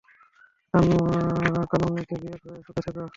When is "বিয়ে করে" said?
2.21-2.59